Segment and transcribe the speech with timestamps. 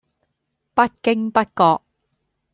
[0.73, 1.81] 不經不覺